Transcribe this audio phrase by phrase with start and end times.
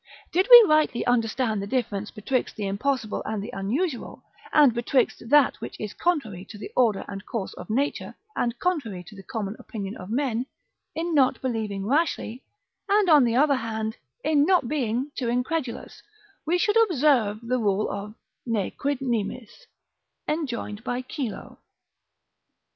[0.31, 5.61] Did we rightly understand the difference betwixt the impossible and the unusual, and betwixt that
[5.61, 9.55] which is contrary to the order and course of nature and contrary to the common
[9.59, 10.47] opinion of men,
[10.95, 12.41] in not believing rashly,
[12.89, 16.01] and on the other hand, in not being too incredulous,
[16.47, 19.67] we should observe the rule of 'Ne quid nimis'
[20.27, 21.59] enjoined by Chilo.